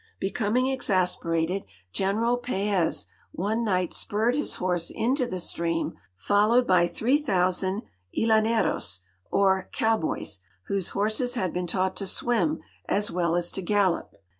[0.19, 1.63] Becoming exasperated.
[1.93, 9.01] General Paez one niglit spurred his horse into the stream, followed by three thousand llaueros,
[9.29, 14.15] or cowboys, whose horses had been taught to swim as well as to gallop.